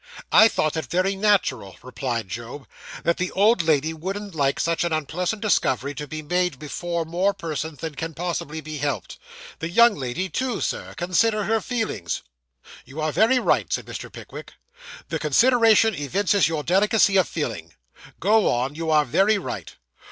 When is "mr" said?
13.85-14.11